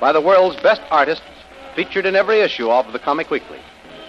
by 0.00 0.12
the 0.12 0.20
world's 0.20 0.60
best 0.62 0.82
artists 0.90 1.24
featured 1.74 2.06
in 2.06 2.16
every 2.16 2.40
issue 2.40 2.70
of 2.70 2.92
the 2.92 2.98
Comic 2.98 3.30
Weekly. 3.30 3.58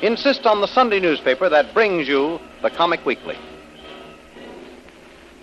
Insist 0.02 0.46
on 0.46 0.62
the 0.62 0.68
Sunday 0.68 1.00
newspaper 1.00 1.50
that 1.50 1.74
brings 1.74 2.08
you 2.08 2.40
the 2.62 2.70
Comic 2.70 3.06
Weekly. 3.06 3.38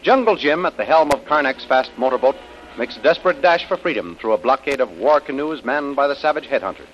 Jungle 0.03 0.37
Jim, 0.37 0.67
at 0.67 0.77
the 0.77 0.85
helm 0.85 1.11
of 1.13 1.25
Karnak's 1.25 1.65
fast 1.65 1.91
motorboat, 1.97 2.37
makes 2.79 2.97
a 2.97 3.03
desperate 3.03 3.41
dash 3.41 3.67
for 3.67 3.77
freedom 3.77 4.17
through 4.21 4.33
a 4.33 4.39
blockade 4.39 4.81
of 4.81 4.91
war 4.99 5.21
canoes 5.21 5.65
manned 5.65 5.97
by 5.97 6.07
the 6.07 6.17
savage 6.17 6.47
headhunters. 6.47 6.89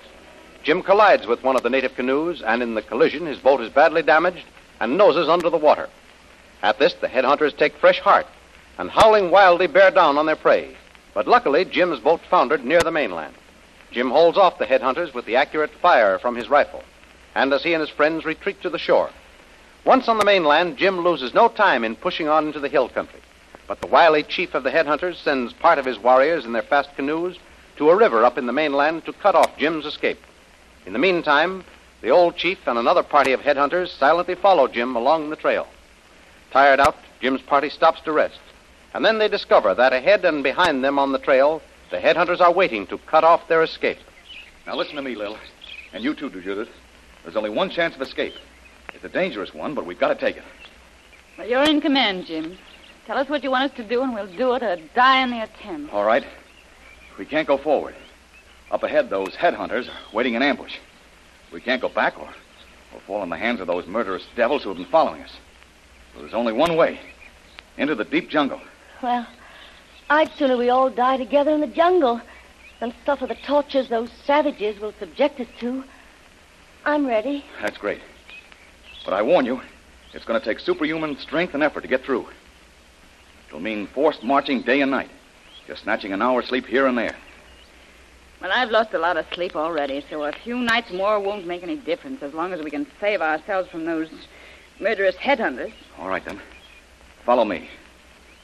Jim 0.63 0.81
collides 0.81 1.27
with 1.27 1.43
one 1.43 1.55
of 1.55 1.63
the 1.63 1.69
native 1.69 1.95
canoes, 1.95 2.41
and 2.41 2.61
in 2.61 2.75
the 2.75 2.81
collision, 2.81 3.25
his 3.25 3.39
boat 3.39 3.61
is 3.61 3.71
badly 3.71 4.01
damaged 4.01 4.45
and 4.79 4.97
noses 4.97 5.27
under 5.27 5.49
the 5.49 5.57
water. 5.57 5.89
At 6.61 6.79
this, 6.79 6.93
the 6.93 7.07
headhunters 7.07 7.57
take 7.57 7.75
fresh 7.75 7.99
heart 7.99 8.27
and, 8.77 8.89
howling 8.89 9.31
wildly, 9.31 9.67
bear 9.67 9.91
down 9.91 10.17
on 10.17 10.25
their 10.25 10.35
prey. 10.35 10.75
But 11.13 11.27
luckily, 11.27 11.65
Jim's 11.65 11.99
boat 11.99 12.21
foundered 12.29 12.63
near 12.63 12.79
the 12.79 12.91
mainland. 12.91 13.33
Jim 13.91 14.09
holds 14.09 14.37
off 14.37 14.57
the 14.57 14.65
headhunters 14.65 15.13
with 15.13 15.25
the 15.25 15.35
accurate 15.35 15.71
fire 15.81 16.17
from 16.17 16.35
his 16.35 16.49
rifle, 16.49 16.83
and 17.35 17.53
as 17.53 17.63
he 17.63 17.73
and 17.73 17.81
his 17.81 17.89
friends 17.89 18.25
retreat 18.25 18.61
to 18.61 18.69
the 18.69 18.79
shore. 18.79 19.09
Once 19.83 20.07
on 20.07 20.17
the 20.17 20.25
mainland, 20.25 20.77
Jim 20.77 20.99
loses 21.01 21.33
no 21.33 21.47
time 21.47 21.83
in 21.83 21.95
pushing 21.95 22.27
on 22.27 22.47
into 22.47 22.59
the 22.59 22.69
hill 22.69 22.87
country. 22.87 23.19
But 23.67 23.81
the 23.81 23.87
wily 23.87 24.23
chief 24.23 24.53
of 24.53 24.63
the 24.63 24.71
headhunters 24.71 25.17
sends 25.17 25.53
part 25.53 25.77
of 25.77 25.85
his 25.85 25.97
warriors 25.97 26.45
in 26.45 26.53
their 26.53 26.61
fast 26.61 26.95
canoes 26.95 27.37
to 27.77 27.89
a 27.89 27.95
river 27.95 28.23
up 28.23 28.37
in 28.37 28.45
the 28.45 28.53
mainland 28.53 29.05
to 29.05 29.13
cut 29.13 29.35
off 29.35 29.57
Jim's 29.57 29.85
escape. 29.85 30.19
In 30.85 30.93
the 30.93 30.99
meantime, 30.99 31.63
the 32.01 32.09
old 32.09 32.35
chief 32.35 32.59
and 32.67 32.77
another 32.77 33.03
party 33.03 33.31
of 33.33 33.41
headhunters 33.41 33.89
silently 33.97 34.35
follow 34.35 34.67
Jim 34.67 34.95
along 34.95 35.29
the 35.29 35.35
trail. 35.35 35.67
Tired 36.51 36.79
out, 36.79 36.97
Jim's 37.21 37.41
party 37.41 37.69
stops 37.69 38.01
to 38.01 38.11
rest. 38.11 38.39
And 38.93 39.05
then 39.05 39.19
they 39.19 39.27
discover 39.27 39.73
that 39.73 39.93
ahead 39.93 40.25
and 40.25 40.43
behind 40.43 40.83
them 40.83 40.99
on 40.99 41.11
the 41.11 41.19
trail, 41.19 41.61
the 41.91 41.97
headhunters 41.97 42.39
are 42.39 42.53
waiting 42.53 42.87
to 42.87 42.97
cut 42.97 43.23
off 43.23 43.47
their 43.47 43.61
escape. 43.61 43.99
Now 44.65 44.75
listen 44.75 44.95
to 44.95 45.01
me, 45.01 45.15
Lil. 45.15 45.37
And 45.93 46.03
you 46.03 46.15
too, 46.15 46.29
Judith. 46.29 46.69
There's 47.23 47.35
only 47.35 47.49
one 47.49 47.69
chance 47.69 47.95
of 47.95 48.01
escape. 48.01 48.33
It's 48.93 49.03
a 49.03 49.09
dangerous 49.09 49.53
one, 49.53 49.75
but 49.75 49.85
we've 49.85 49.99
got 49.99 50.07
to 50.07 50.15
take 50.15 50.37
it. 50.37 50.43
Well, 51.37 51.47
you're 51.47 51.63
in 51.63 51.81
command, 51.81 52.25
Jim. 52.25 52.57
Tell 53.05 53.17
us 53.17 53.29
what 53.29 53.43
you 53.43 53.51
want 53.51 53.71
us 53.71 53.77
to 53.77 53.87
do, 53.87 54.01
and 54.01 54.13
we'll 54.13 54.35
do 54.35 54.53
it 54.53 54.63
or 54.63 54.77
die 54.95 55.23
in 55.23 55.31
the 55.31 55.43
attempt. 55.43 55.93
All 55.93 56.05
right. 56.05 56.25
We 57.17 57.25
can't 57.25 57.47
go 57.47 57.57
forward. 57.57 57.95
Up 58.71 58.83
ahead, 58.83 59.09
those 59.09 59.35
headhunters 59.35 59.89
are 59.89 60.15
waiting 60.15 60.35
in 60.35 60.41
ambush. 60.41 60.77
We 61.51 61.59
can't 61.59 61.81
go 61.81 61.89
back 61.89 62.17
or 62.17 62.29
we'll 62.91 63.01
fall 63.01 63.23
in 63.23 63.29
the 63.29 63.37
hands 63.37 63.59
of 63.59 63.67
those 63.67 63.85
murderous 63.85 64.25
devils 64.35 64.63
who 64.63 64.69
have 64.69 64.77
been 64.77 64.85
following 64.85 65.21
us. 65.21 65.31
So 66.13 66.21
there's 66.21 66.33
only 66.33 66.53
one 66.53 66.77
way 66.77 66.99
into 67.77 67.95
the 67.95 68.05
deep 68.05 68.29
jungle. 68.29 68.61
Well, 69.03 69.27
I'd 70.11 70.29
sooner 70.33 70.57
we 70.57 70.67
all 70.67 70.89
die 70.89 71.15
together 71.15 71.51
in 71.51 71.61
the 71.61 71.67
jungle 71.67 72.19
than 72.81 72.93
suffer 73.05 73.25
the 73.27 73.37
tortures 73.47 73.87
those 73.87 74.09
savages 74.25 74.77
will 74.81 74.91
subject 74.99 75.39
us 75.39 75.47
to. 75.61 75.85
I'm 76.83 77.07
ready. 77.07 77.45
That's 77.61 77.77
great. 77.77 78.01
But 79.05 79.13
I 79.13 79.21
warn 79.21 79.45
you, 79.45 79.61
it's 80.11 80.25
going 80.25 80.37
to 80.37 80.45
take 80.45 80.59
superhuman 80.59 81.17
strength 81.17 81.53
and 81.53 81.63
effort 81.63 81.83
to 81.83 81.87
get 81.87 82.03
through. 82.03 82.27
It'll 83.47 83.61
mean 83.61 83.87
forced 83.87 84.21
marching 84.21 84.63
day 84.63 84.81
and 84.81 84.91
night, 84.91 85.09
just 85.65 85.83
snatching 85.83 86.11
an 86.11 86.21
hour's 86.21 86.49
sleep 86.49 86.65
here 86.65 86.87
and 86.87 86.97
there. 86.97 87.15
Well, 88.41 88.51
I've 88.53 88.69
lost 88.69 88.93
a 88.93 88.99
lot 88.99 89.15
of 89.15 89.25
sleep 89.33 89.55
already, 89.55 90.03
so 90.09 90.25
a 90.25 90.33
few 90.33 90.57
nights 90.57 90.91
more 90.91 91.21
won't 91.21 91.47
make 91.47 91.63
any 91.63 91.77
difference 91.77 92.21
as 92.21 92.33
long 92.33 92.51
as 92.51 92.61
we 92.61 92.69
can 92.69 92.85
save 92.99 93.21
ourselves 93.21 93.69
from 93.69 93.85
those 93.85 94.09
murderous 94.77 95.15
headhunters. 95.15 95.71
All 95.97 96.09
right, 96.09 96.25
then. 96.25 96.41
Follow 97.23 97.45
me. 97.45 97.69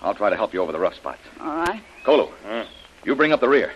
I'll 0.02 0.16
try 0.16 0.30
to 0.30 0.36
help 0.36 0.54
you 0.54 0.62
over 0.62 0.72
the 0.72 0.80
rough 0.80 0.96
spots. 0.96 1.22
All 1.40 1.58
right. 1.58 1.82
Kolu, 2.06 2.30
hmm. 2.46 2.70
you 3.04 3.16
bring 3.16 3.32
up 3.32 3.40
the 3.40 3.50
rear. 3.50 3.72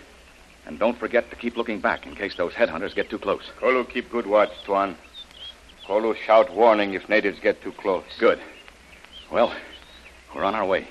And 0.66 0.78
don't 0.78 0.98
forget 0.98 1.30
to 1.32 1.36
keep 1.36 1.58
looking 1.58 1.80
back 1.80 2.06
in 2.06 2.16
case 2.16 2.36
those 2.36 2.54
headhunters 2.54 2.94
get 2.94 3.09
too 3.09 3.18
close. 3.18 3.50
Kolu, 3.59 3.84
keep 3.90 4.12
good 4.12 4.28
watch, 4.28 4.52
Tuan. 4.66 4.96
Kolu, 5.88 6.16
shout 6.16 6.54
warning 6.54 6.94
if 6.94 7.09
natives 7.09 7.40
get 7.40 7.62
too 7.62 7.72
close. 7.72 8.06
Good. 8.20 8.40
Well, 9.32 9.56
we're 10.36 10.44
on 10.44 10.56
our 10.56 10.66
way. 10.66 10.88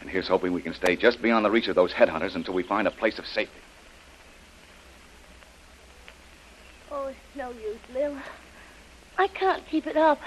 And 0.00 0.10
here's 0.10 0.28
hoping 0.28 0.52
we 0.52 0.62
can 0.62 0.74
stay 0.74 0.94
just 0.94 1.22
beyond 1.22 1.44
the 1.44 1.50
reach 1.50 1.68
of 1.68 1.74
those 1.74 1.92
headhunters 1.92 2.34
until 2.34 2.54
we 2.54 2.62
find 2.62 2.86
a 2.86 2.90
place 2.90 3.18
of 3.18 3.26
safety. 3.26 3.60
Oh, 6.90 7.06
it's 7.06 7.18
no 7.34 7.50
use, 7.50 7.78
Lil. 7.94 8.16
I 9.18 9.28
can't 9.28 9.66
keep 9.66 9.86
it 9.86 9.96
up. 9.96 10.20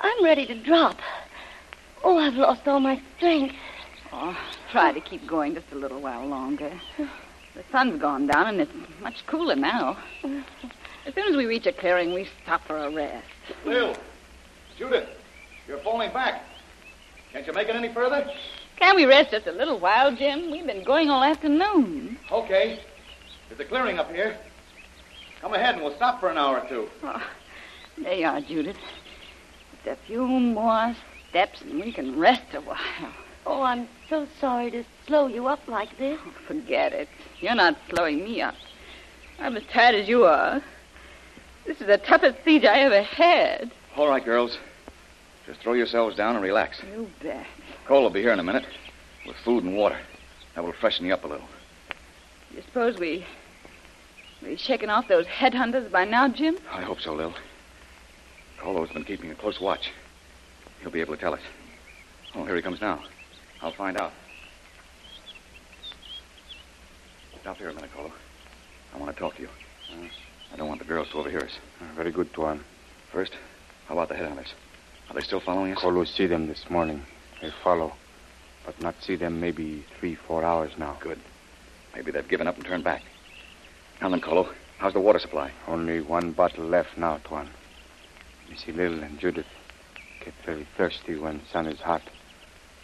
I'm 0.00 0.24
ready 0.24 0.46
to 0.46 0.54
drop. 0.54 0.98
Oh, 2.04 2.18
I've 2.18 2.34
lost 2.34 2.66
all 2.66 2.80
my 2.80 3.00
strength. 3.16 3.54
Oh, 4.12 4.36
try 4.70 4.92
to 4.92 5.00
keep 5.00 5.26
going 5.26 5.54
just 5.54 5.70
a 5.72 5.76
little 5.76 6.00
while 6.00 6.26
longer. 6.26 6.72
The 6.98 7.62
sun's 7.70 8.00
gone 8.00 8.26
down, 8.26 8.48
and 8.48 8.60
it's 8.60 8.72
much 9.00 9.24
cooler 9.26 9.56
now. 9.56 9.96
As 11.06 11.14
soon 11.14 11.28
as 11.28 11.36
we 11.36 11.46
reach 11.46 11.66
a 11.66 11.72
clearing, 11.72 12.12
we 12.12 12.28
stop 12.42 12.66
for 12.66 12.76
a 12.76 12.90
rest. 12.90 13.26
Lil, 13.64 13.96
Judith, 14.76 15.08
you're 15.68 15.78
falling 15.78 16.12
back. 16.12 16.42
Can't 17.32 17.46
you 17.46 17.52
make 17.52 17.68
it 17.68 17.76
any 17.76 17.92
further? 17.92 18.30
Can 18.76 18.96
we 18.96 19.04
rest 19.04 19.30
just 19.30 19.46
a 19.46 19.52
little 19.52 19.78
while, 19.78 20.14
Jim? 20.14 20.50
We've 20.50 20.66
been 20.66 20.84
going 20.84 21.08
all 21.08 21.22
afternoon. 21.22 22.18
Okay. 22.30 22.80
There's 23.48 23.60
a 23.60 23.64
clearing 23.64 23.98
up 23.98 24.10
here. 24.10 24.36
Come 25.40 25.54
ahead 25.54 25.74
and 25.74 25.84
we'll 25.84 25.94
stop 25.96 26.20
for 26.20 26.30
an 26.30 26.38
hour 26.38 26.60
or 26.60 26.68
two. 26.68 26.88
Oh, 27.02 27.22
there 27.98 28.14
you 28.14 28.26
are, 28.26 28.40
Judith. 28.40 28.76
Just 29.84 29.98
a 29.98 30.06
few 30.06 30.26
more 30.26 30.94
steps, 31.32 31.62
and 31.62 31.80
we 31.80 31.90
can 31.90 32.18
rest 32.18 32.42
a 32.52 32.60
while. 32.60 33.12
Oh, 33.46 33.62
I'm 33.62 33.88
so 34.10 34.28
sorry 34.38 34.70
to 34.70 34.84
slow 35.06 35.28
you 35.28 35.46
up 35.46 35.66
like 35.66 35.96
this. 35.96 36.20
Oh, 36.22 36.32
forget 36.46 36.92
it. 36.92 37.08
You're 37.40 37.54
not 37.54 37.76
slowing 37.88 38.22
me 38.22 38.42
up. 38.42 38.54
I'm 39.40 39.56
as 39.56 39.64
tired 39.72 39.94
as 39.94 40.08
you 40.08 40.24
are. 40.26 40.62
This 41.66 41.80
is 41.80 41.86
the 41.86 41.96
toughest 41.96 42.44
siege 42.44 42.64
I 42.64 42.80
ever 42.80 43.02
had. 43.02 43.72
All 43.96 44.08
right, 44.08 44.22
girls. 44.22 44.58
Just 45.46 45.60
throw 45.60 45.72
yourselves 45.72 46.16
down 46.16 46.36
and 46.36 46.44
relax. 46.44 46.82
You 46.94 47.10
bet. 47.22 47.46
Cole 47.86 48.02
will 48.02 48.10
be 48.10 48.20
here 48.20 48.32
in 48.32 48.38
a 48.38 48.44
minute 48.44 48.66
with 49.26 49.36
food 49.36 49.64
and 49.64 49.74
water. 49.74 49.98
That 50.54 50.64
will 50.64 50.74
freshen 50.74 51.06
you 51.06 51.14
up 51.14 51.24
a 51.24 51.28
little. 51.28 51.48
You 52.54 52.60
suppose 52.60 52.98
we 52.98 53.24
we've 54.42 54.60
shaken 54.60 54.90
off 54.90 55.08
those 55.08 55.24
headhunters 55.26 55.90
by 55.90 56.04
now, 56.04 56.28
Jim? 56.28 56.58
I 56.70 56.82
hope 56.82 57.00
so, 57.00 57.14
Lil. 57.14 57.32
Kolu's 58.60 58.92
been 58.92 59.04
keeping 59.04 59.30
a 59.30 59.34
close 59.34 59.60
watch. 59.60 59.90
He'll 60.82 60.90
be 60.90 61.00
able 61.00 61.14
to 61.14 61.20
tell 61.20 61.32
us. 61.32 61.40
Oh, 62.34 62.44
here 62.44 62.56
he 62.56 62.62
comes 62.62 62.80
now. 62.80 63.02
I'll 63.60 63.72
find 63.72 63.96
out. 63.96 64.12
Stop 67.40 67.56
here 67.56 67.68
a 67.68 67.74
minute, 67.74 67.90
Kolu. 67.96 68.10
I 68.92 68.98
want 68.98 69.14
to 69.14 69.18
talk 69.18 69.36
to 69.36 69.42
you. 69.42 69.48
Uh, 69.92 70.06
I 70.52 70.56
don't 70.56 70.68
want 70.68 70.80
the 70.80 70.86
girls 70.86 71.08
to 71.10 71.18
overhear 71.18 71.44
us. 71.44 71.58
Uh, 71.80 71.94
very 71.94 72.10
good, 72.10 72.32
Tuan. 72.34 72.64
First, 73.12 73.32
how 73.86 73.94
about 73.94 74.08
the 74.08 74.16
headhunters? 74.16 74.52
Are 75.08 75.14
they 75.14 75.20
still 75.20 75.40
following 75.40 75.72
us? 75.72 75.78
Kolu 75.78 76.04
see 76.04 76.26
them 76.26 76.48
this 76.48 76.68
morning. 76.68 77.02
They 77.40 77.50
follow. 77.62 77.92
But 78.66 78.80
not 78.80 78.96
see 79.00 79.14
them 79.14 79.40
maybe 79.40 79.84
three, 79.98 80.16
four 80.16 80.42
hours 80.42 80.72
now. 80.78 80.96
Good. 81.00 81.20
Maybe 81.94 82.10
they've 82.10 82.28
given 82.28 82.48
up 82.48 82.56
and 82.56 82.64
turned 82.64 82.84
back. 82.84 83.02
Now 84.00 84.08
then, 84.08 84.20
Kolu, 84.20 84.52
how's 84.78 84.94
the 84.94 85.00
water 85.00 85.20
supply? 85.20 85.52
Only 85.68 86.00
one 86.00 86.32
bottle 86.32 86.64
left 86.64 86.98
now, 86.98 87.18
Tuan. 87.24 87.48
See, 88.56 88.72
Lil 88.72 89.02
and 89.02 89.18
Judith 89.18 89.46
get 90.24 90.34
very 90.44 90.66
thirsty 90.76 91.16
when 91.16 91.40
sun 91.52 91.66
is 91.66 91.80
hot. 91.80 92.02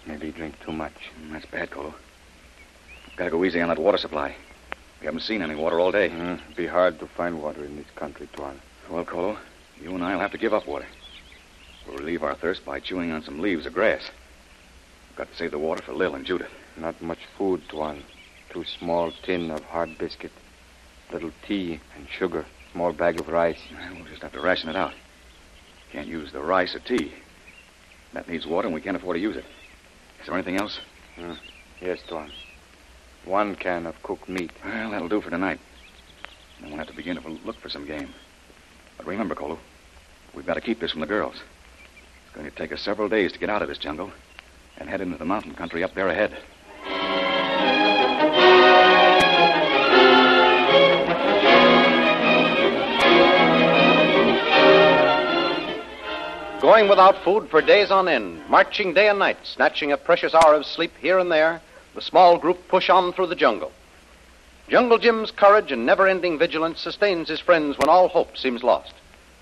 Maybe 0.07 0.31
drink 0.31 0.59
too 0.61 0.73
much. 0.73 1.11
That's 1.31 1.47
bad, 1.47 1.71
Kolu. 1.71 1.93
Gotta 3.17 3.31
go 3.31 3.45
easy 3.45 3.61
on 3.61 3.69
that 3.69 3.79
water 3.79 3.99
supply. 3.99 4.35
We 5.01 5.07
haven't 5.07 5.21
seen 5.21 5.43
any 5.43 5.55
water 5.55 5.79
all 5.79 5.93
day. 5.93 6.09
Mm, 6.09 6.57
be 6.57 6.67
hard 6.67 6.99
to 6.99 7.07
find 7.07 7.41
water 7.41 7.65
in 7.65 7.77
this 7.77 7.87
country, 7.95 8.29
Tuan. 8.33 8.61
Well, 8.91 9.05
Kolu, 9.05 9.37
you 9.81 9.95
and 9.95 10.03
I'll 10.03 10.19
have 10.19 10.33
to 10.33 10.39
give 10.39 10.55
up 10.55 10.67
water. 10.67 10.87
We'll 11.87 11.99
relieve 11.99 12.23
our 12.23 12.35
thirst 12.35 12.65
by 12.65 12.81
chewing 12.81 13.13
on 13.13 13.23
some 13.23 13.41
leaves 13.41 13.67
or 13.67 13.71
grass. 13.71 14.03
We've 15.11 15.19
got 15.19 15.31
to 15.31 15.37
save 15.37 15.53
the 15.53 15.59
water 15.59 15.83
for 15.83 15.93
Lil 15.93 16.15
and 16.15 16.27
Judith. 16.27 16.51
Not 16.77 17.01
much 17.01 17.21
food, 17.37 17.63
Tuan. 17.69 18.03
Two 18.51 18.65
small 18.65 19.13
tin 19.23 19.51
of 19.51 19.63
hard 19.65 19.99
biscuit, 19.99 20.33
little 21.13 21.33
tea 21.47 21.81
and 21.97 22.09
sugar, 22.09 22.47
small 22.73 22.93
bag 22.93 23.21
of 23.21 23.29
rice. 23.29 23.61
We'll 23.95 24.07
just 24.07 24.23
have 24.23 24.33
to 24.33 24.41
ration 24.41 24.69
it 24.69 24.77
out. 24.77 24.95
Can't 25.93 26.09
use 26.09 26.33
the 26.33 26.41
rice 26.41 26.75
or 26.75 26.81
tea. 26.81 27.13
That 28.13 28.29
needs 28.29 28.47
water, 28.47 28.67
and 28.67 28.75
we 28.75 28.81
can't 28.81 28.97
afford 28.97 29.17
to 29.17 29.21
use 29.21 29.37
it. 29.37 29.45
Is 30.21 30.27
there 30.27 30.35
anything 30.35 30.57
else? 30.57 30.81
Hmm. 31.17 31.33
Yes, 31.81 31.99
Tuan. 32.09 32.33
One 33.25 33.55
can 33.55 33.87
of 33.87 34.03
cooked 34.03 34.29
meat. 34.29 34.51
Well, 34.65 34.91
that'll 34.91 35.09
do 35.09 35.21
for 35.21 35.31
tonight. 35.31 35.61
then 36.61 36.71
we'll 36.71 36.79
have 36.79 36.89
to 36.89 36.97
begin 36.97 37.21
to 37.21 37.29
look 37.29 37.57
for 37.61 37.69
some 37.69 37.87
game. 37.87 38.09
But 38.97 39.07
remember, 39.07 39.35
Kolu, 39.35 39.59
we've 40.35 40.47
got 40.47 40.55
to 40.55 40.61
keep 40.61 40.81
this 40.81 40.93
from 40.93 41.01
the 41.01 41.07
girls. 41.07 41.35
It's 42.27 42.35
going 42.35 42.51
to 42.51 42.57
take 42.57 42.73
us 42.73 42.81
several 42.81 43.09
days 43.09 43.33
to 43.33 43.39
get 43.39 43.51
out 43.51 43.63
of 43.63 43.69
this 43.69 43.79
jungle 43.79 44.11
and 44.79 44.89
head 44.89 45.01
into 45.01 45.19
the 45.19 45.25
mountain 45.25 45.55
country 45.55 45.85
up 45.85 45.95
there 45.95 46.09
ahead. 46.09 46.37
Going 56.79 56.89
without 56.89 57.25
food 57.25 57.51
for 57.51 57.61
days 57.61 57.91
on 57.91 58.07
end, 58.07 58.49
marching 58.49 58.95
day 58.95 59.09
and 59.09 59.19
night, 59.19 59.39
snatching 59.43 59.91
a 59.91 59.97
precious 59.97 60.33
hour 60.33 60.55
of 60.55 60.65
sleep 60.65 60.93
here 61.01 61.19
and 61.19 61.29
there, 61.29 61.61
the 61.97 62.01
small 62.01 62.39
group 62.39 62.69
push 62.69 62.89
on 62.89 63.13
through 63.13 63.27
the 63.27 63.35
jungle. 63.35 63.73
Jungle 64.69 64.97
Jim's 64.97 65.33
courage 65.33 65.73
and 65.73 65.85
never 65.85 66.07
ending 66.07 66.39
vigilance 66.39 66.81
sustains 66.81 67.29
his 67.29 67.41
friends 67.41 67.77
when 67.79 67.89
all 67.89 68.07
hope 68.07 68.37
seems 68.37 68.63
lost. 68.63 68.93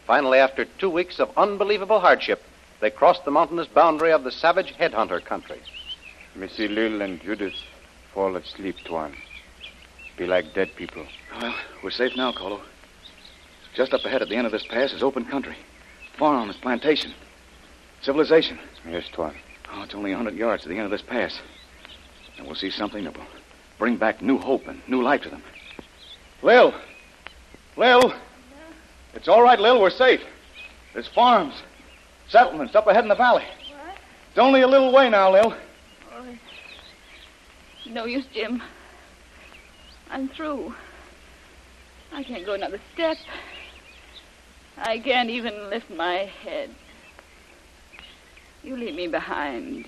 Finally, 0.06 0.38
after 0.38 0.64
two 0.64 0.88
weeks 0.88 1.18
of 1.18 1.28
unbelievable 1.36 2.00
hardship, 2.00 2.42
they 2.80 2.88
cross 2.88 3.20
the 3.20 3.30
mountainous 3.30 3.68
boundary 3.68 4.12
of 4.12 4.24
the 4.24 4.32
savage 4.32 4.72
headhunter 4.72 5.22
country. 5.22 5.60
Missy 6.34 6.68
Lil 6.68 7.02
and 7.02 7.20
Judith 7.20 7.52
fall 8.14 8.34
asleep, 8.36 8.76
Tuan. 8.86 9.14
Be 10.16 10.26
like 10.26 10.54
dead 10.54 10.74
people. 10.74 11.04
Well, 11.38 11.54
we're 11.84 11.90
safe 11.90 12.16
now, 12.16 12.32
Kolu. 12.32 12.62
Just 13.74 13.92
up 13.92 14.06
ahead 14.06 14.22
at 14.22 14.30
the 14.30 14.36
end 14.36 14.46
of 14.46 14.52
this 14.52 14.64
pass 14.66 14.94
is 14.94 15.02
open 15.02 15.26
country. 15.26 15.58
Farms, 16.18 16.56
plantation, 16.56 17.12
civilization. 18.00 18.58
Yes, 18.88 19.04
Tuan. 19.12 19.34
Oh, 19.72 19.82
it's 19.82 19.94
only 19.94 20.12
a 20.12 20.16
hundred 20.16 20.34
yards 20.34 20.62
to 20.62 20.68
the 20.68 20.76
end 20.76 20.84
of 20.84 20.90
this 20.90 21.02
pass. 21.02 21.38
And 22.38 22.46
we'll 22.46 22.56
see 22.56 22.70
something 22.70 23.04
that 23.04 23.16
will 23.16 23.26
bring 23.78 23.96
back 23.96 24.22
new 24.22 24.38
hope 24.38 24.66
and 24.66 24.80
new 24.88 25.02
life 25.02 25.22
to 25.22 25.28
them. 25.28 25.42
Lil! 26.42 26.74
Lil! 27.76 28.14
It's 29.14 29.28
all 29.28 29.42
right, 29.42 29.58
Lil. 29.58 29.80
We're 29.80 29.90
safe. 29.90 30.20
There's 30.94 31.08
farms, 31.08 31.62
settlements 32.28 32.74
up 32.74 32.86
ahead 32.86 33.04
in 33.04 33.08
the 33.08 33.14
valley. 33.14 33.44
What? 33.70 33.98
It's 34.30 34.38
only 34.38 34.62
a 34.62 34.68
little 34.68 34.92
way 34.92 35.10
now, 35.10 35.32
Lil. 35.32 35.54
Oh, 36.14 36.26
no 37.86 38.06
use, 38.06 38.26
Jim. 38.32 38.62
I'm 40.10 40.28
through. 40.28 40.74
I 42.12 42.22
can't 42.22 42.46
go 42.46 42.54
another 42.54 42.80
step. 42.94 43.18
I 44.78 44.98
can't 44.98 45.30
even 45.30 45.70
lift 45.70 45.90
my 45.90 46.30
head. 46.42 46.70
You 48.62 48.76
leave 48.76 48.94
me 48.94 49.08
behind. 49.08 49.86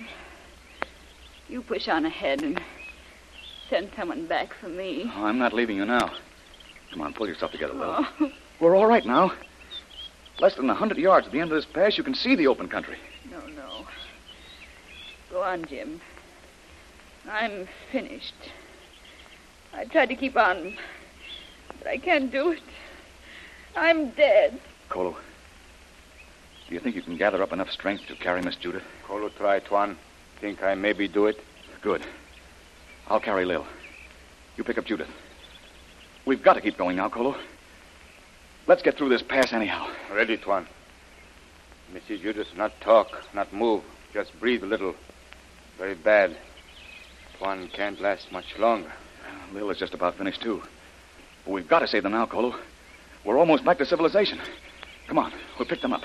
You 1.47 1.61
push 1.61 1.87
on 1.87 2.05
ahead 2.05 2.41
and 2.41 2.59
send 3.69 3.91
someone 3.95 4.25
back 4.25 4.53
for 4.53 4.67
me. 4.67 5.11
Oh, 5.15 5.25
I'm 5.25 5.37
not 5.37 5.53
leaving 5.53 5.77
you 5.77 5.85
now. 5.85 6.11
Come 6.91 7.01
on, 7.01 7.13
pull 7.13 7.27
yourself 7.27 7.51
together, 7.51 7.73
Lil. 7.73 8.05
Oh, 8.19 8.31
We're 8.59 8.75
all 8.75 8.87
right 8.87 9.05
now. 9.05 9.31
Less 10.39 10.55
than 10.55 10.69
a 10.69 10.73
hundred 10.75 10.97
yards 10.97 11.27
at 11.27 11.33
the 11.33 11.39
end 11.39 11.51
of 11.51 11.55
this 11.55 11.65
pass, 11.65 11.97
you 11.97 12.03
can 12.03 12.15
see 12.15 12.35
the 12.35 12.47
open 12.47 12.67
country. 12.67 12.97
no, 13.29 13.39
no. 13.47 13.85
Go 15.29 15.43
on, 15.43 15.65
Jim. 15.65 16.01
I'm 17.29 17.67
finished. 17.91 18.33
I 19.73 19.85
tried 19.85 20.07
to 20.07 20.15
keep 20.15 20.35
on, 20.35 20.77
but 21.77 21.87
I 21.87 21.97
can't 21.97 22.31
do 22.31 22.51
it. 22.51 22.63
I'm 23.75 24.09
dead. 24.11 24.59
Kolu, 24.89 25.15
do 26.67 26.73
you 26.73 26.79
think 26.79 26.95
you 26.95 27.01
can 27.01 27.15
gather 27.15 27.41
up 27.43 27.53
enough 27.53 27.69
strength 27.69 28.07
to 28.07 28.15
carry 28.15 28.41
Miss 28.41 28.55
Judith? 28.55 28.83
Kolu 29.07 29.29
try, 29.37 29.59
Tuan. 29.59 29.97
Think 30.41 30.63
I 30.63 30.75
maybe 30.75 31.07
do 31.07 31.27
it? 31.27 31.37
Good. 31.81 32.01
I'll 33.07 33.19
carry 33.19 33.45
Lil. 33.45 33.65
You 34.57 34.63
pick 34.63 34.77
up 34.77 34.85
Judith. 34.85 35.09
We've 36.25 36.43
got 36.43 36.53
to 36.53 36.61
keep 36.61 36.77
going 36.77 36.97
now, 36.97 37.09
Kolu. 37.09 37.35
Let's 38.67 38.81
get 38.81 38.97
through 38.97 39.09
this 39.09 39.23
pass 39.23 39.53
anyhow. 39.53 39.87
Ready, 40.13 40.37
Tuan. 40.37 40.67
Missy 41.93 42.21
Judith, 42.21 42.47
not 42.55 42.71
talk, 42.81 43.07
not 43.33 43.51
move. 43.53 43.83
Just 44.13 44.37
breathe 44.39 44.63
a 44.63 44.67
little. 44.67 44.95
Very 45.77 45.95
bad. 45.95 46.37
Tuan 47.37 47.67
can't 47.73 47.99
last 48.01 48.31
much 48.31 48.57
longer. 48.57 48.91
Lil 49.53 49.69
is 49.71 49.77
just 49.77 49.93
about 49.93 50.17
finished, 50.17 50.41
too. 50.41 50.61
But 51.45 51.51
we've 51.51 51.67
got 51.67 51.79
to 51.79 51.87
save 51.87 52.03
them 52.03 52.11
now, 52.11 52.25
Kolu. 52.25 52.53
We're 53.25 53.37
almost 53.37 53.65
back 53.65 53.77
to 53.79 53.85
civilization. 53.85 54.39
Come 55.09 55.17
on, 55.17 55.33
we'll 55.57 55.67
pick 55.67 55.81
them 55.81 55.91
up. 55.91 56.03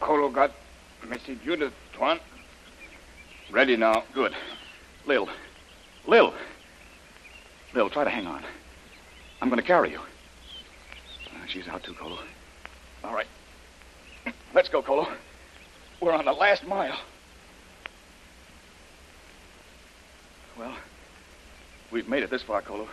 Kolu 0.00 0.32
got 0.32 0.50
Missy 1.08 1.38
Judith, 1.44 1.72
Tuan. 1.92 2.18
Ready 3.52 3.76
now. 3.76 4.02
Good. 4.12 4.34
Lil. 5.06 5.28
Lil. 6.04 6.34
Lil, 7.74 7.88
try 7.90 8.02
to 8.02 8.10
hang 8.10 8.26
on. 8.26 8.42
I'm 9.40 9.48
going 9.48 9.60
to 9.60 9.66
carry 9.66 9.92
you. 9.92 10.00
Uh, 10.00 11.46
She's 11.46 11.68
out 11.68 11.84
too, 11.84 11.94
Kolu. 11.94 12.18
All 13.04 13.14
right. 13.14 13.28
Let's 14.52 14.68
go, 14.68 14.82
Kolu. 14.82 15.06
We're 16.00 16.12
on 16.12 16.24
the 16.24 16.32
last 16.32 16.66
mile. 16.66 16.98
Well, 20.58 20.74
we've 21.92 22.08
made 22.08 22.24
it 22.24 22.30
this 22.30 22.42
far, 22.42 22.62
Kolu. 22.62 22.88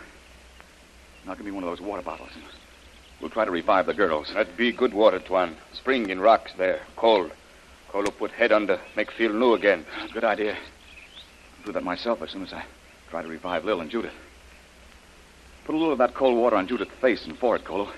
Now 1.26 1.34
give 1.34 1.44
me 1.44 1.50
one 1.50 1.64
of 1.64 1.70
those 1.70 1.84
water 1.84 2.02
bottles. 2.02 2.30
And 3.16 3.22
We'll 3.22 3.30
try 3.30 3.44
to 3.44 3.50
revive 3.50 3.86
the 3.86 3.94
girls. 3.94 4.32
That'd 4.34 4.56
be 4.56 4.72
good 4.72 4.92
water, 4.92 5.18
Tuan. 5.18 5.56
Spring 5.72 6.10
in 6.10 6.20
rocks 6.20 6.52
there. 6.56 6.80
Cold. 6.96 7.32
Kolu 7.90 8.10
put 8.10 8.30
head 8.30 8.52
under, 8.52 8.78
make 8.94 9.10
feel 9.10 9.32
new 9.32 9.54
again. 9.54 9.86
Good 10.12 10.24
idea. 10.24 10.54
I'll 10.54 11.66
do 11.66 11.72
that 11.72 11.84
myself 11.84 12.20
as 12.20 12.30
soon 12.30 12.42
as 12.42 12.52
I 12.52 12.64
try 13.08 13.22
to 13.22 13.28
revive 13.28 13.64
Lil 13.64 13.80
and 13.80 13.90
Judith. 13.90 14.12
Put 15.64 15.74
a 15.74 15.78
little 15.78 15.92
of 15.92 15.98
that 15.98 16.14
cold 16.14 16.36
water 16.36 16.56
on 16.56 16.68
Judith's 16.68 16.94
face 17.00 17.24
and 17.24 17.38
forehead, 17.38 17.66
Kolu. 17.66 17.90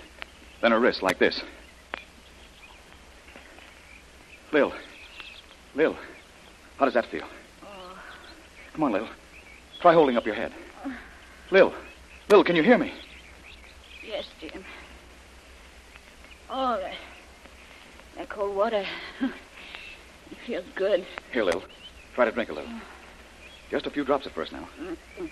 Then 0.61 0.73
her 0.73 0.79
wrist, 0.79 1.03
like 1.03 1.19
this. 1.19 1.43
Lil. 4.53 4.73
Lil. 5.75 5.97
How 6.79 6.85
does 6.85 6.94
that 6.94 7.06
feel? 7.06 7.26
Oh. 7.64 7.99
Come 8.73 8.85
on, 8.85 8.93
Lil. 8.93 9.09
Try 9.81 9.94
holding 9.94 10.17
up 10.17 10.26
your 10.26 10.35
head. 10.35 10.53
Lil. 11.50 11.75
Lil, 12.31 12.44
can 12.44 12.56
you 12.56 12.62
hear 12.62 12.79
me? 12.79 12.93
Yes, 14.06 14.26
Jim. 14.41 14.64
Oh, 16.50 16.79
that, 16.81 16.95
that 18.17 18.29
cold 18.29 18.56
water. 18.56 18.85
It 19.21 20.37
feels 20.47 20.65
good. 20.77 21.06
Here, 21.33 21.43
Lil. 21.45 21.62
Try 22.15 22.25
to 22.27 22.33
drink 22.33 22.50
a 22.50 22.53
little. 22.53 22.71
Just 23.71 23.87
a 23.87 23.90
few 23.90 24.05
drops 24.05 24.26
at 24.26 24.33
first 24.35 24.52
now. 24.52 24.69
Mm-hmm. 24.81 25.26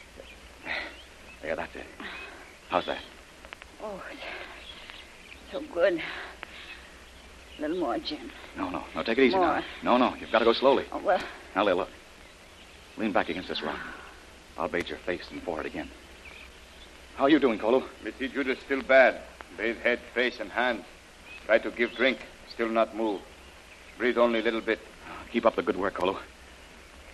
Yeah, 1.45 1.55
that's 1.55 1.75
it. 1.77 1.85
How's 2.69 2.87
that? 2.87 3.03
Oh, 3.83 4.03
so 5.53 5.63
good. 5.73 6.01
A 7.59 7.61
little 7.61 7.79
more, 7.79 7.99
Jim. 7.99 8.31
No, 8.57 8.69
no. 8.71 8.85
No, 8.95 9.03
take 9.03 9.19
it 9.19 9.25
easy 9.25 9.37
More. 9.37 9.47
now. 9.57 9.65
No, 9.83 9.97
no. 9.97 10.15
You've 10.17 10.33
got 10.33 10.41
to 10.41 10.45
go 10.45 10.53
slowly. 10.53 10.85
Oh, 10.93 11.03
well, 11.03 11.23
Now, 11.55 11.65
Lil, 11.65 11.77
look. 11.77 11.89
Lean 12.99 13.13
back 13.13 13.29
against 13.29 13.49
this 13.49 13.63
rock. 13.63 13.79
I'll 14.59 14.69
bathe 14.69 14.87
your 14.89 14.99
face 14.99 15.29
and 15.31 15.43
forehead 15.43 15.67
again. 15.67 15.91
How 17.17 17.25
are 17.25 17.31
you 17.31 17.39
doing, 17.39 17.59
Kolu? 17.59 17.83
Missy 18.03 18.29
Judith 18.29 18.59
still 18.65 18.83
bad. 18.83 19.21
Bathe 19.57 19.77
head, 19.79 20.01
face, 20.15 20.39
and 20.41 20.51
hands. 20.51 20.85
Try 21.47 21.59
to 21.59 21.71
give 21.71 21.93
drink. 21.93 22.19
Still 22.53 22.69
not 22.69 22.97
move. 22.97 23.21
Breathe 23.99 24.19
only 24.19 24.41
a 24.41 24.43
little 24.43 24.61
bit. 24.61 24.81
Keep 25.33 25.47
up 25.47 25.57
the 25.57 25.63
good 25.63 25.77
work, 25.77 25.95
Kolu. 25.95 26.19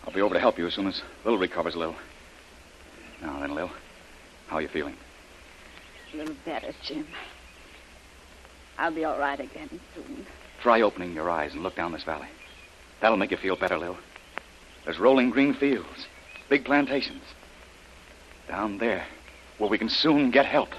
I'll 0.05 0.13
be 0.13 0.21
over 0.21 0.35
to 0.35 0.41
help 0.41 0.59
you 0.59 0.67
as 0.67 0.75
soon 0.75 0.87
as 0.89 1.03
Lil 1.25 1.39
recovers 1.39 1.75
a 1.75 1.79
little. 1.79 1.97
Now 3.21 3.39
then, 3.41 3.55
Lil, 3.55 3.71
how 4.49 4.57
are 4.57 4.63
you 4.63 4.69
feeling? 4.69 4.97
a 6.13 6.17
little 6.17 6.37
better, 6.45 6.73
Jim. 6.83 7.07
I'll 8.79 8.95
be 8.95 9.05
all 9.05 9.19
right 9.19 9.39
again 9.39 9.81
soon. 9.95 10.27
Try 10.61 10.83
opening 10.83 11.15
your 11.15 11.31
eyes 11.31 11.53
and 11.55 11.63
look 11.63 11.77
down 11.77 11.93
this 11.93 12.05
valley. 12.05 12.29
That'll 13.01 13.17
make 13.17 13.31
you 13.31 13.37
feel 13.37 13.57
better, 13.57 13.79
Lil. 13.79 13.97
There's 14.85 14.99
rolling 14.99 15.31
green 15.31 15.55
fields, 15.55 16.07
big 16.49 16.65
plantations. 16.65 17.23
Down 18.49 18.79
there, 18.79 19.07
where 19.59 19.71
we 19.71 19.79
can 19.79 19.89
soon 19.89 20.31
get 20.31 20.47
help. 20.47 20.71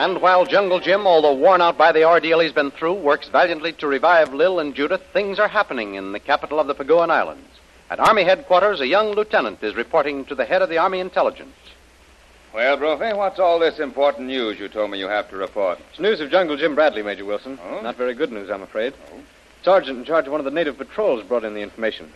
And 0.00 0.22
while 0.22 0.46
Jungle 0.46 0.80
Jim, 0.80 1.06
although 1.06 1.34
worn 1.34 1.60
out 1.60 1.76
by 1.76 1.92
the 1.92 2.06
ordeal 2.06 2.40
he's 2.40 2.54
been 2.54 2.70
through, 2.70 2.94
works 2.94 3.28
valiantly 3.28 3.74
to 3.74 3.86
revive 3.86 4.32
Lil 4.32 4.58
and 4.58 4.74
Judith, 4.74 5.02
things 5.12 5.38
are 5.38 5.46
happening 5.46 5.94
in 5.94 6.12
the 6.12 6.18
capital 6.18 6.58
of 6.58 6.66
the 6.66 6.74
Paguan 6.74 7.10
Islands. 7.10 7.46
At 7.90 8.00
Army 8.00 8.24
headquarters, 8.24 8.80
a 8.80 8.86
young 8.86 9.10
lieutenant 9.10 9.62
is 9.62 9.74
reporting 9.74 10.24
to 10.24 10.34
the 10.34 10.46
head 10.46 10.62
of 10.62 10.70
the 10.70 10.78
Army 10.78 11.00
intelligence. 11.00 11.54
Well, 12.54 12.78
Brophy, 12.78 13.12
what's 13.12 13.38
all 13.38 13.58
this 13.58 13.78
important 13.78 14.28
news 14.28 14.58
you 14.58 14.70
told 14.70 14.90
me 14.90 14.98
you 14.98 15.06
have 15.06 15.28
to 15.28 15.36
report? 15.36 15.78
It's 15.90 16.00
news 16.00 16.22
of 16.22 16.30
Jungle 16.30 16.56
Jim 16.56 16.74
Bradley, 16.74 17.02
Major 17.02 17.26
Wilson. 17.26 17.58
Oh? 17.62 17.82
Not 17.82 17.96
very 17.96 18.14
good 18.14 18.32
news, 18.32 18.50
I'm 18.50 18.62
afraid. 18.62 18.94
Oh? 19.12 19.20
Sergeant 19.62 19.98
in 19.98 20.06
charge 20.06 20.24
of 20.24 20.32
one 20.32 20.40
of 20.40 20.46
the 20.46 20.50
native 20.50 20.78
patrols 20.78 21.24
brought 21.24 21.44
in 21.44 21.52
the 21.52 21.60
information. 21.60 22.10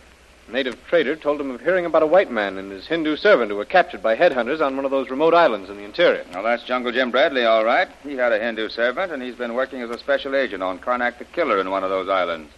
A 0.47 0.51
native 0.51 0.77
trader 0.87 1.15
told 1.15 1.41
him 1.41 1.49
of 1.49 1.61
hearing 1.61 1.85
about 1.85 2.03
a 2.03 2.07
white 2.07 2.29
man 2.29 2.57
and 2.57 2.71
his 2.71 2.85
Hindu 2.85 3.15
servant 3.15 3.49
who 3.49 3.57
were 3.57 3.65
captured 3.65 4.03
by 4.03 4.15
headhunters 4.15 4.61
on 4.61 4.75
one 4.75 4.85
of 4.85 4.91
those 4.91 5.09
remote 5.09 5.33
islands 5.33 5.69
in 5.71 5.77
the 5.77 5.83
interior. 5.83 6.23
Now, 6.31 6.43
that's 6.43 6.63
Jungle 6.63 6.91
Jim 6.91 7.09
Bradley, 7.09 7.45
all 7.45 7.65
right. 7.65 7.87
He 8.03 8.15
had 8.15 8.31
a 8.31 8.39
Hindu 8.39 8.69
servant, 8.69 9.11
and 9.11 9.23
he's 9.23 9.35
been 9.35 9.55
working 9.55 9.81
as 9.81 9.89
a 9.89 9.97
special 9.97 10.35
agent 10.35 10.61
on 10.61 10.77
Karnak 10.77 11.17
the 11.17 11.25
Killer 11.25 11.59
in 11.59 11.71
one 11.71 11.83
of 11.83 11.89
those 11.89 12.09
islands. 12.09 12.51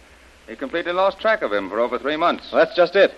He 0.46 0.54
completely 0.54 0.92
lost 0.92 1.18
track 1.18 1.40
of 1.40 1.52
him 1.52 1.70
for 1.70 1.80
over 1.80 1.98
three 1.98 2.16
months. 2.16 2.52
Well, 2.52 2.62
that's 2.64 2.76
just 2.76 2.94
it. 2.94 3.14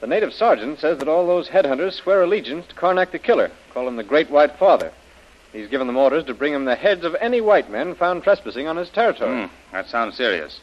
The 0.00 0.06
native 0.08 0.32
sergeant 0.32 0.80
says 0.80 0.98
that 0.98 1.08
all 1.08 1.26
those 1.26 1.48
headhunters 1.48 1.92
swear 1.92 2.22
allegiance 2.22 2.66
to 2.68 2.74
Karnak 2.74 3.12
the 3.12 3.18
Killer, 3.18 3.50
call 3.72 3.86
him 3.86 3.96
the 3.96 4.02
Great 4.02 4.30
White 4.30 4.56
Father. 4.56 4.92
He's 5.52 5.68
given 5.68 5.86
them 5.86 5.96
orders 5.96 6.24
to 6.24 6.34
bring 6.34 6.54
him 6.54 6.64
the 6.64 6.76
heads 6.76 7.04
of 7.04 7.16
any 7.20 7.40
white 7.40 7.70
men 7.70 7.94
found 7.94 8.22
trespassing 8.22 8.66
on 8.66 8.76
his 8.76 8.88
territory. 8.88 9.42
Hmm, 9.46 9.54
that 9.72 9.88
sounds 9.88 10.16
serious. 10.16 10.60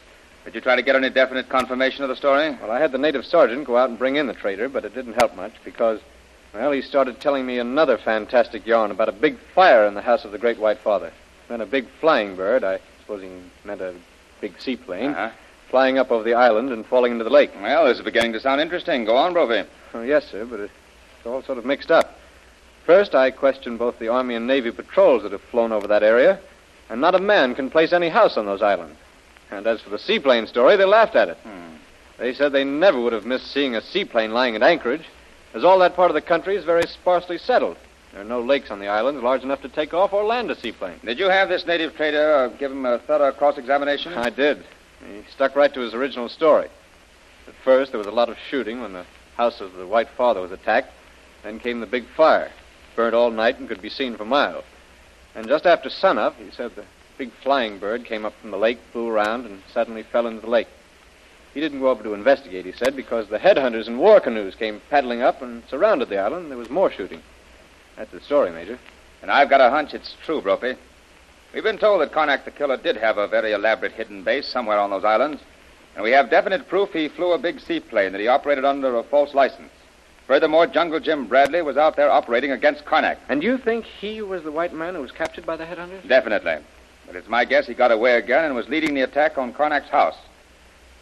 Did 0.48 0.54
you 0.54 0.60
try 0.62 0.76
to 0.76 0.82
get 0.82 0.96
any 0.96 1.10
definite 1.10 1.50
confirmation 1.50 2.04
of 2.04 2.08
the 2.08 2.16
story? 2.16 2.56
Well, 2.62 2.70
I 2.70 2.80
had 2.80 2.90
the 2.90 2.96
native 2.96 3.26
sergeant 3.26 3.66
go 3.66 3.76
out 3.76 3.90
and 3.90 3.98
bring 3.98 4.16
in 4.16 4.26
the 4.28 4.32
trader, 4.32 4.66
but 4.70 4.82
it 4.82 4.94
didn't 4.94 5.12
help 5.20 5.36
much 5.36 5.52
because, 5.62 6.00
well, 6.54 6.72
he 6.72 6.80
started 6.80 7.20
telling 7.20 7.44
me 7.44 7.58
another 7.58 7.98
fantastic 7.98 8.66
yarn 8.66 8.90
about 8.90 9.10
a 9.10 9.12
big 9.12 9.36
fire 9.54 9.86
in 9.86 9.92
the 9.92 10.00
house 10.00 10.24
of 10.24 10.32
the 10.32 10.38
Great 10.38 10.58
White 10.58 10.78
Father. 10.78 11.12
Then 11.48 11.60
a 11.60 11.66
big 11.66 11.86
flying 12.00 12.34
bird, 12.34 12.64
I 12.64 12.78
suppose 13.02 13.20
he 13.20 13.28
meant 13.62 13.82
a 13.82 13.92
big 14.40 14.58
seaplane, 14.58 15.10
Uh-huh. 15.10 15.28
flying 15.68 15.98
up 15.98 16.10
over 16.10 16.24
the 16.24 16.32
island 16.32 16.70
and 16.72 16.86
falling 16.86 17.12
into 17.12 17.24
the 17.24 17.30
lake. 17.30 17.50
Well, 17.60 17.84
this 17.84 17.98
is 17.98 18.02
beginning 18.04 18.32
to 18.32 18.40
sound 18.40 18.62
interesting. 18.62 19.04
Go 19.04 19.18
on, 19.18 19.34
Brophy. 19.34 19.68
Oh, 19.92 20.00
yes, 20.00 20.30
sir, 20.30 20.46
but 20.46 20.60
it's 20.60 20.72
all 21.26 21.42
sort 21.42 21.58
of 21.58 21.66
mixed 21.66 21.90
up. 21.90 22.18
First, 22.86 23.14
I 23.14 23.32
questioned 23.32 23.78
both 23.78 23.98
the 23.98 24.08
Army 24.08 24.34
and 24.34 24.46
Navy 24.46 24.70
patrols 24.70 25.24
that 25.24 25.32
have 25.32 25.42
flown 25.42 25.72
over 25.72 25.86
that 25.88 26.02
area, 26.02 26.40
and 26.88 27.02
not 27.02 27.14
a 27.14 27.18
man 27.18 27.54
can 27.54 27.68
place 27.68 27.92
any 27.92 28.08
house 28.08 28.38
on 28.38 28.46
those 28.46 28.62
islands. 28.62 28.96
And 29.50 29.66
as 29.66 29.80
for 29.80 29.90
the 29.90 29.98
seaplane 29.98 30.46
story, 30.46 30.76
they 30.76 30.84
laughed 30.84 31.16
at 31.16 31.28
it. 31.28 31.38
They 32.18 32.34
said 32.34 32.52
they 32.52 32.64
never 32.64 33.00
would 33.00 33.12
have 33.12 33.24
missed 33.24 33.52
seeing 33.52 33.76
a 33.76 33.80
seaplane 33.80 34.32
lying 34.32 34.56
at 34.56 34.62
anchorage, 34.62 35.04
as 35.54 35.64
all 35.64 35.78
that 35.78 35.94
part 35.94 36.10
of 36.10 36.14
the 36.14 36.20
country 36.20 36.56
is 36.56 36.64
very 36.64 36.86
sparsely 36.86 37.38
settled. 37.38 37.76
There 38.12 38.22
are 38.22 38.24
no 38.24 38.40
lakes 38.40 38.70
on 38.70 38.80
the 38.80 38.88
islands 38.88 39.22
large 39.22 39.42
enough 39.42 39.62
to 39.62 39.68
take 39.68 39.94
off 39.94 40.12
or 40.12 40.24
land 40.24 40.50
a 40.50 40.56
seaplane. 40.56 40.98
Did 41.04 41.18
you 41.18 41.26
have 41.26 41.48
this 41.48 41.66
native 41.66 41.94
trader 41.94 42.34
uh, 42.34 42.48
give 42.48 42.72
him 42.72 42.84
a 42.86 42.98
thorough 42.98 43.32
cross-examination? 43.32 44.14
I 44.14 44.30
did. 44.30 44.64
He 45.06 45.22
stuck 45.30 45.54
right 45.54 45.72
to 45.72 45.80
his 45.80 45.94
original 45.94 46.28
story. 46.28 46.68
At 47.46 47.54
first, 47.64 47.92
there 47.92 47.98
was 47.98 48.06
a 48.06 48.12
lot 48.12 48.28
of 48.28 48.36
shooting 48.50 48.80
when 48.80 48.94
the 48.94 49.04
house 49.36 49.60
of 49.60 49.74
the 49.74 49.86
White 49.86 50.08
Father 50.16 50.40
was 50.40 50.52
attacked. 50.52 50.90
Then 51.44 51.60
came 51.60 51.80
the 51.80 51.86
big 51.86 52.06
fire. 52.16 52.50
Burnt 52.96 53.14
all 53.14 53.30
night 53.30 53.58
and 53.58 53.68
could 53.68 53.80
be 53.80 53.90
seen 53.90 54.16
for 54.16 54.24
miles. 54.24 54.64
And 55.34 55.46
just 55.46 55.66
after 55.66 55.88
sunup, 55.88 56.36
he 56.36 56.50
said 56.50 56.74
the 56.74 56.84
big 57.18 57.32
flying 57.42 57.78
bird 57.78 58.04
came 58.04 58.24
up 58.24 58.32
from 58.40 58.52
the 58.52 58.56
lake, 58.56 58.78
flew 58.92 59.08
around, 59.08 59.44
and 59.44 59.60
suddenly 59.72 60.04
fell 60.04 60.26
into 60.26 60.40
the 60.40 60.50
lake. 60.50 60.68
He 61.52 61.60
didn't 61.60 61.80
go 61.80 61.88
over 61.88 62.04
to 62.04 62.14
investigate, 62.14 62.64
he 62.64 62.72
said, 62.72 62.94
because 62.94 63.28
the 63.28 63.38
headhunters 63.38 63.88
in 63.88 63.98
war 63.98 64.20
canoes 64.20 64.54
came 64.54 64.80
paddling 64.88 65.22
up 65.22 65.42
and 65.42 65.62
surrounded 65.68 66.08
the 66.08 66.18
island. 66.18 66.50
There 66.50 66.58
was 66.58 66.70
more 66.70 66.90
shooting. 66.90 67.20
That's 67.96 68.12
the 68.12 68.20
story, 68.20 68.50
Major. 68.50 68.78
And 69.22 69.30
I've 69.30 69.50
got 69.50 69.60
a 69.60 69.70
hunch 69.70 69.92
it's 69.92 70.14
true, 70.24 70.40
Brophy. 70.40 70.76
We've 71.52 71.64
been 71.64 71.78
told 71.78 72.00
that 72.00 72.12
Karnak 72.12 72.44
the 72.44 72.50
Killer 72.50 72.76
did 72.76 72.96
have 72.96 73.18
a 73.18 73.26
very 73.26 73.52
elaborate 73.52 73.92
hidden 73.92 74.22
base 74.22 74.46
somewhere 74.46 74.78
on 74.78 74.90
those 74.90 75.04
islands, 75.04 75.42
and 75.96 76.04
we 76.04 76.12
have 76.12 76.30
definite 76.30 76.68
proof 76.68 76.92
he 76.92 77.08
flew 77.08 77.32
a 77.32 77.38
big 77.38 77.58
seaplane 77.58 78.12
that 78.12 78.20
he 78.20 78.28
operated 78.28 78.64
under 78.64 78.96
a 78.96 79.02
false 79.02 79.34
license. 79.34 79.70
Furthermore, 80.26 80.66
Jungle 80.66 81.00
Jim 81.00 81.26
Bradley 81.26 81.62
was 81.62 81.78
out 81.78 81.96
there 81.96 82.10
operating 82.10 82.52
against 82.52 82.84
Karnak. 82.84 83.16
And 83.30 83.42
you 83.42 83.56
think 83.56 83.86
he 83.86 84.20
was 84.20 84.42
the 84.42 84.52
white 84.52 84.74
man 84.74 84.94
who 84.94 85.00
was 85.00 85.10
captured 85.10 85.46
by 85.46 85.56
the 85.56 85.64
headhunters? 85.64 86.06
Definitely. 86.06 86.58
But 87.08 87.16
it's 87.16 87.28
my 87.28 87.46
guess 87.46 87.66
he 87.66 87.74
got 87.74 87.90
away 87.90 88.16
again 88.18 88.44
and 88.44 88.54
was 88.54 88.68
leading 88.68 88.94
the 88.94 89.00
attack 89.00 89.38
on 89.38 89.54
Karnak's 89.54 89.88
house. 89.88 90.16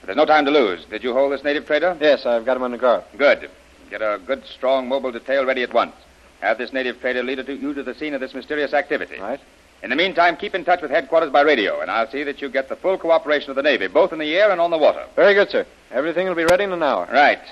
But 0.01 0.07
there's 0.07 0.17
no 0.17 0.25
time 0.25 0.45
to 0.45 0.53
lose. 0.53 0.85
Did 0.85 1.03
you 1.03 1.13
hold 1.13 1.33
this 1.33 1.43
native 1.43 1.67
trader? 1.67 1.97
Yes, 2.01 2.25
I've 2.25 2.47
got 2.47 2.57
him 2.57 2.63
under 2.63 2.79
guard. 2.79 3.03
Good. 3.19 3.51
Get 3.91 4.03
a 4.03 4.21
good, 4.25 4.45
strong 4.47 4.89
mobile 4.89 5.11
detail 5.11 5.45
ready 5.45 5.65
at 5.65 5.75
once. 5.75 5.95
Have 6.41 6.59
this 6.59 6.73
native 6.73 7.01
trader 7.01 7.25
lead 7.25 7.47
you 7.49 7.75
to 7.75 7.83
the 7.83 7.95
scene 7.95 8.15
of 8.15 8.21
this 8.21 8.35
mysterious 8.35 8.73
activity. 8.73 9.19
Right. 9.19 9.41
In 9.83 9.91
the 9.91 9.97
meantime, 9.97 10.37
keep 10.37 10.55
in 10.55 10.65
touch 10.65 10.81
with 10.81 10.91
headquarters 10.91 11.31
by 11.31 11.43
radio, 11.43 11.81
and 11.81 11.91
I'll 11.91 12.09
see 12.09 12.23
that 12.23 12.41
you 12.41 12.49
get 12.49 12.69
the 12.69 12.77
full 12.77 12.97
cooperation 12.99 13.51
of 13.51 13.57
the 13.57 13.63
Navy, 13.63 13.89
both 13.89 14.13
in 14.13 14.19
the 14.19 14.37
air 14.37 14.51
and 14.51 14.61
on 14.61 14.71
the 14.71 14.79
water. 14.79 15.05
Very 15.17 15.35
good, 15.35 15.51
sir. 15.51 15.67
Everything 15.91 16.29
will 16.29 16.35
be 16.35 16.45
ready 16.45 16.65
in 16.65 16.73
an 16.73 16.83
hour. 16.83 17.09
Right. 17.13 17.43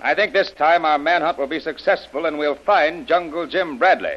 I 0.00 0.14
think 0.14 0.32
this 0.32 0.52
time 0.52 0.84
our 0.84 0.98
manhunt 0.98 1.38
will 1.38 1.46
be 1.46 1.60
successful, 1.60 2.26
and 2.26 2.38
we'll 2.38 2.54
find 2.54 3.06
Jungle 3.06 3.46
Jim 3.46 3.78
Bradley. 3.78 4.16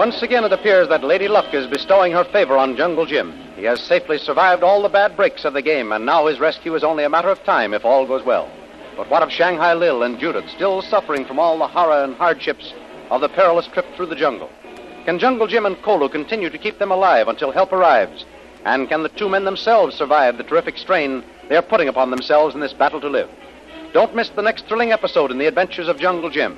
Once 0.00 0.22
again, 0.22 0.44
it 0.44 0.52
appears 0.52 0.88
that 0.88 1.04
Lady 1.04 1.28
Luck 1.28 1.52
is 1.52 1.66
bestowing 1.66 2.10
her 2.10 2.24
favor 2.24 2.56
on 2.56 2.74
Jungle 2.74 3.04
Jim. 3.04 3.38
He 3.54 3.64
has 3.64 3.82
safely 3.82 4.16
survived 4.16 4.62
all 4.62 4.80
the 4.80 4.88
bad 4.88 5.14
breaks 5.14 5.44
of 5.44 5.52
the 5.52 5.60
game, 5.60 5.92
and 5.92 6.06
now 6.06 6.26
his 6.26 6.40
rescue 6.40 6.74
is 6.74 6.82
only 6.82 7.04
a 7.04 7.10
matter 7.10 7.28
of 7.28 7.44
time 7.44 7.74
if 7.74 7.84
all 7.84 8.06
goes 8.06 8.24
well. 8.24 8.50
But 8.96 9.10
what 9.10 9.22
of 9.22 9.30
Shanghai 9.30 9.74
Lil 9.74 10.02
and 10.02 10.18
Judith, 10.18 10.48
still 10.48 10.80
suffering 10.80 11.26
from 11.26 11.38
all 11.38 11.58
the 11.58 11.66
horror 11.66 12.02
and 12.02 12.14
hardships 12.14 12.72
of 13.10 13.20
the 13.20 13.28
perilous 13.28 13.66
trip 13.66 13.84
through 13.94 14.06
the 14.06 14.16
jungle? 14.16 14.48
Can 15.04 15.18
Jungle 15.18 15.46
Jim 15.46 15.66
and 15.66 15.76
Kolu 15.82 16.08
continue 16.08 16.48
to 16.48 16.56
keep 16.56 16.78
them 16.78 16.90
alive 16.90 17.28
until 17.28 17.52
help 17.52 17.70
arrives? 17.70 18.24
And 18.64 18.88
can 18.88 19.02
the 19.02 19.10
two 19.10 19.28
men 19.28 19.44
themselves 19.44 19.96
survive 19.96 20.38
the 20.38 20.44
terrific 20.44 20.78
strain 20.78 21.22
they 21.50 21.56
are 21.56 21.62
putting 21.62 21.88
upon 21.88 22.10
themselves 22.10 22.54
in 22.54 22.62
this 22.62 22.72
battle 22.72 23.02
to 23.02 23.08
live? 23.10 23.28
Don't 23.92 24.16
miss 24.16 24.30
the 24.30 24.40
next 24.40 24.64
thrilling 24.64 24.92
episode 24.92 25.30
in 25.30 25.36
the 25.36 25.46
adventures 25.46 25.88
of 25.88 25.98
Jungle 25.98 26.30
Jim. 26.30 26.56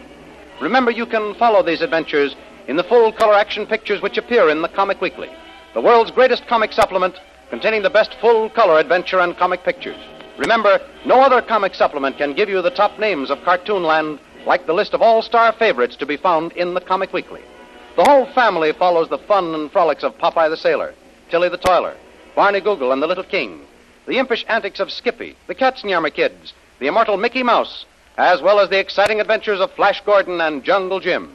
Remember, 0.60 0.92
you 0.92 1.06
can 1.06 1.34
follow 1.34 1.64
these 1.64 1.82
adventures 1.82 2.36
in 2.68 2.76
the 2.76 2.84
full 2.84 3.12
color 3.12 3.34
action 3.34 3.66
pictures 3.66 4.00
which 4.02 4.18
appear 4.18 4.48
in 4.48 4.62
the 4.62 4.68
Comic 4.68 5.00
Weekly, 5.00 5.30
the 5.74 5.80
world's 5.80 6.10
greatest 6.10 6.46
comic 6.46 6.72
supplement 6.72 7.18
containing 7.50 7.82
the 7.82 7.90
best 7.90 8.14
full 8.20 8.48
color 8.50 8.78
adventure 8.78 9.20
and 9.20 9.36
comic 9.36 9.62
pictures. 9.64 10.00
Remember, 10.38 10.80
no 11.04 11.20
other 11.20 11.42
comic 11.42 11.74
supplement 11.74 12.16
can 12.16 12.34
give 12.34 12.48
you 12.48 12.62
the 12.62 12.70
top 12.70 12.98
names 12.98 13.30
of 13.30 13.38
Cartoonland 13.40 14.18
like 14.46 14.66
the 14.66 14.72
list 14.72 14.94
of 14.94 15.02
all 15.02 15.22
star 15.22 15.52
favorites 15.52 15.96
to 15.96 16.06
be 16.06 16.16
found 16.16 16.52
in 16.52 16.74
the 16.74 16.80
Comic 16.80 17.12
Weekly. 17.12 17.42
The 17.96 18.04
whole 18.04 18.26
family 18.32 18.72
follows 18.72 19.08
the 19.08 19.18
fun 19.18 19.54
and 19.54 19.70
frolics 19.70 20.02
of 20.02 20.16
Popeye 20.16 20.48
the 20.48 20.56
Sailor, 20.56 20.94
Tilly 21.30 21.48
the 21.48 21.58
Toiler, 21.58 21.96
Barney 22.34 22.60
Google 22.60 22.92
and 22.92 23.02
the 23.02 23.06
Little 23.06 23.24
King, 23.24 23.60
the 24.06 24.18
impish 24.18 24.44
antics 24.48 24.80
of 24.80 24.90
Skippy, 24.90 25.36
the 25.46 25.54
Katzenjammer 25.54 26.12
Kids, 26.12 26.54
the 26.78 26.86
immortal 26.86 27.16
Mickey 27.16 27.42
Mouse, 27.42 27.84
as 28.16 28.40
well 28.40 28.58
as 28.58 28.70
the 28.70 28.78
exciting 28.78 29.20
adventures 29.20 29.60
of 29.60 29.70
Flash 29.72 30.00
Gordon 30.04 30.40
and 30.40 30.64
Jungle 30.64 31.00
Jim. 31.00 31.34